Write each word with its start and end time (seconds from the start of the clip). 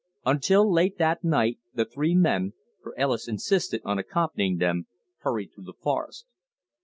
Until 0.25 0.73
late 0.73 0.97
that 0.97 1.23
night 1.23 1.59
the 1.75 1.85
three 1.85 2.15
men 2.15 2.53
for 2.81 2.97
Ellis 2.97 3.27
insisted 3.27 3.81
on 3.85 3.99
accompanying 3.99 4.57
them 4.57 4.87
hurried 5.19 5.51
through 5.53 5.65
the 5.65 5.73
forest. 5.79 6.25